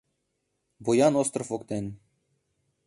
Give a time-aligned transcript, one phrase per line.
[0.85, 1.85] Буян остров воктен